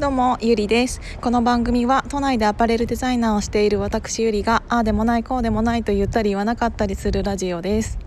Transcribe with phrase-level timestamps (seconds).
[0.00, 1.00] どうもゆりです。
[1.20, 7.98] この番組は都内でアパレルデザイナーをしている私ゆりがああでもないこうでもないと言ったり言わなかったりするラジオです。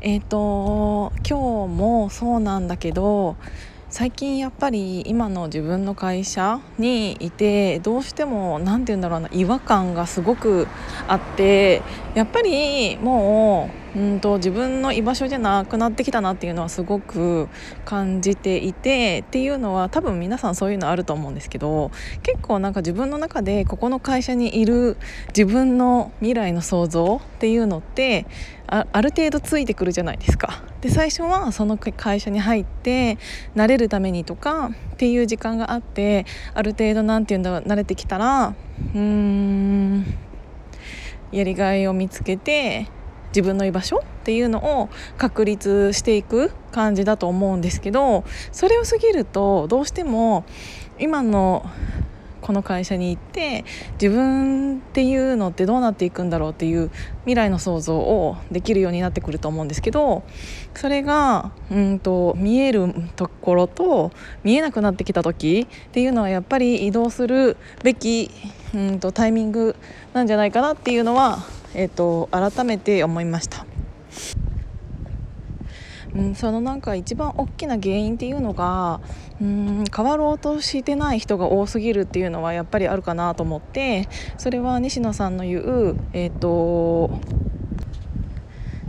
[0.00, 3.36] えっ、ー、と今日もそうなんだけど
[3.88, 10.66] 最近やっぱり今の自分の会社にいてどうしても何て言うんだろうな違和感がすごく
[11.06, 11.80] あって
[12.14, 17.48] やっぱりもううんと自分の居場所じゃなくなってきたなっていうのはすごく
[17.84, 24.96] 感じていてっていうのは多分皆さんそういうのあると思うんですけど結構なんか自分の中でここの会社にいる
[25.28, 28.26] 自分の未来の想像っていうのって
[28.66, 30.64] ある程度ついてくるじゃないですか。
[30.80, 33.16] で最初はその会社に入って
[33.54, 38.54] 慣れるためにとかっていう時間があってある程度何て言うんだろう慣れてきたら
[38.94, 40.04] うーん
[41.32, 42.86] やりがいを見つけて
[43.34, 44.88] 自分の居場所っていうのを
[45.18, 50.44] 確立していく感じだと思うんですけどそれを過ぎるとどうしても
[50.98, 51.68] 今の
[52.44, 53.64] この会社に行って
[53.94, 56.90] 自分っていうのってどうなっていくんだろうっていう
[57.22, 60.24] 未来の想像をできるようになってくると思うんですけど
[60.74, 68.30] それがうんと見えるところと見えなくなってきた時っていうのはやっぱり移動するべき
[68.74, 69.74] うんとタイミング
[70.12, 71.38] なんじゃないかなっていうのは、
[71.74, 73.66] えーと改めて思いました。
[76.14, 79.00] うん、そのなんか一番大きな原因っていうのが
[79.40, 84.08] うん変わろうとしてない人が多すぎるっていうのはやっぱりあるかなと思って
[84.38, 87.10] それは西野さんの言う、えーと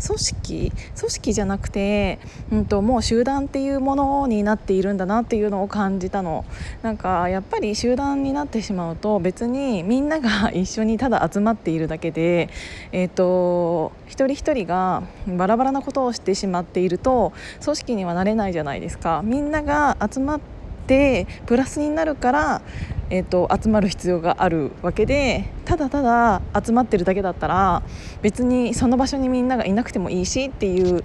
[0.05, 2.19] 組織組織じゃなくて、
[2.51, 6.45] うんと、もう集団っていうものになっているんだなっていうのを感じたの
[6.81, 12.49] なんかやっぱり集団になってしまうと別にみんなが一緒にただ集まっているだけで、
[12.91, 19.21] えーと、一人一人がバラバラなことをしてしまっていると組織にはなれないじゃないですか。
[19.23, 20.39] みんなが集まっ
[20.87, 22.61] てプラスになるから
[23.09, 27.83] えーと、集まる必要があるわけでただただ集まってるだけだったら
[28.21, 31.03] 別にその場所にみんながいなくてもいいしっていう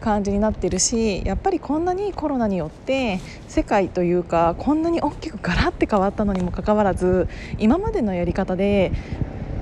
[0.00, 8.92] 感じになってるしやっぱりこんなにコロナによって世界というかこんなに大きくガラッて変わったのにもかかわらず今までのやり方で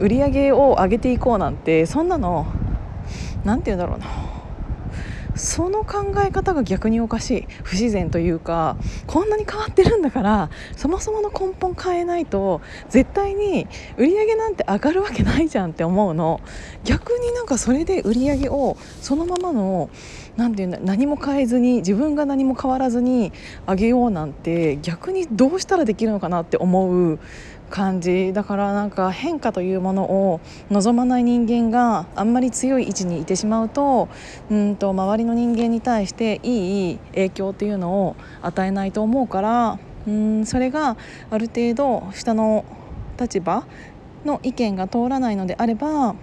[0.01, 2.47] 売り上げを上げていこうなんてそんなの
[3.45, 4.38] 何て言うんだろうな。
[5.39, 7.49] その考え方が逆におかしい。
[7.63, 8.77] 不自然というか
[9.07, 13.67] こんなに変わってるんだからそもそもの根本変えないと絶対に
[13.97, 16.41] 売り上げなんて上がるわけないじゃんって思うの。
[16.85, 19.91] 逆になんかそれで売り上げをそのままの
[20.37, 23.33] 何て言うんだ何も変えずに自分が何も変わらずに
[23.67, 27.19] 上げようなんて逆にどうしたらできるのかなって思う
[27.69, 28.33] 感じ。
[28.33, 30.41] だからなんか変化というものを
[30.71, 34.09] 望まない人間があんまり強い位置にいてしまうと
[34.51, 40.97] うんと周りの人間に対していい影響っていうのを与えないと思うからうんそれが
[41.31, 42.65] ある程度下の
[43.21, 43.67] 立場
[44.25, 46.15] の意見が通らないのであれば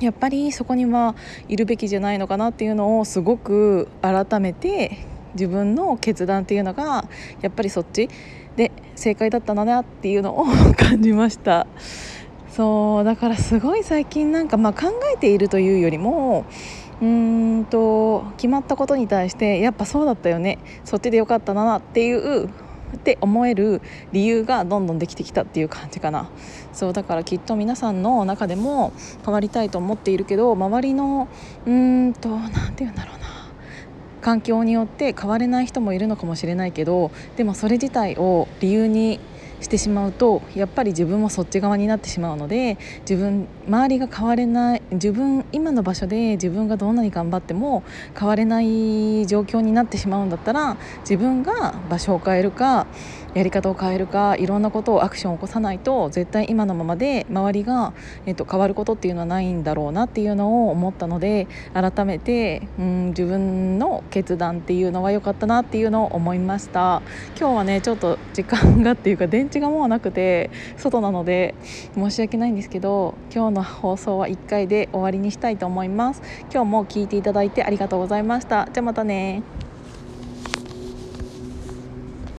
[0.00, 1.16] やっぱりそこには
[1.48, 4.98] いるべきじゃないのかなっていうのをすごく改めて
[5.34, 7.04] 自分の決断っていうのが
[7.40, 8.08] やっぱりそっち
[8.56, 10.46] で正解だったんだなっていうのを
[10.76, 11.66] 感じました。
[12.50, 16.44] そうだからすごい最近なんかまあ考えているというよりも
[17.00, 22.50] うーんと決まったことに対してやっぱそうだったよねそっちでよかったなっていうっ
[23.04, 23.80] て思える
[24.12, 26.28] 理由がどんどんできてきたっていう感じかな。
[26.72, 28.92] そうだからきっと皆さんの中でも
[29.24, 31.28] 変わりたいと思っているけど周りの
[31.66, 33.17] うーんと何て言うんだろう
[34.28, 39.20] 環境によって変われない人もいるのかもしれないけどでもそれ自体を理由に
[39.60, 47.82] してしまうとやっぱり自分もそっち側になってしまうので自分周りが変われない自分今の場所で自分がどんなに頑張っても
[48.18, 52.86] 変われない状況になってしまうんだったら自分が場所を変えるか
[53.34, 57.92] やり方を変えるかいろんなことをアクションを起こさないと絶対今のままで周りが、
[58.26, 67.02] えっと、変わることっていうのはないんだろうなっていうのを思ったので改めて、うん、自分の決断っていうのは良かったなっていうのを思いました。
[67.38, 71.54] 今日はねちょっと時間がっていうか電池がもうなくて外なので
[71.94, 76.22] 申し訳ないんですけど今日の放送は1回で終わりにしたいと思います。
[76.52, 78.68] 今日も聞いていただいてありがとうございました。
[78.72, 79.42] じゃあまたね